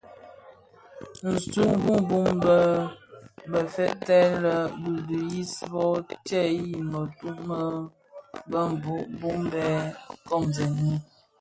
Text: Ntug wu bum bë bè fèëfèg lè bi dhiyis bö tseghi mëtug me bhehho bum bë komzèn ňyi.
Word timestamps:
Ntug 1.47 1.71
wu 1.85 1.95
bum 2.09 2.29
bë 2.43 2.57
bè 3.51 3.59
fèëfèg 3.73 4.29
lè 4.43 4.55
bi 4.81 4.91
dhiyis 5.07 5.53
bö 5.71 5.83
tseghi 6.25 6.69
mëtug 6.91 7.37
me 7.49 7.59
bhehho 8.51 8.95
bum 9.19 9.39
bë 9.51 9.65
komzèn 10.27 10.71
ňyi. 10.85 10.97